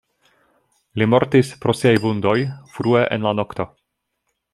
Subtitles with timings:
[1.01, 2.35] Li mortis pro siaj vundoj
[2.79, 3.67] frue en la nokto.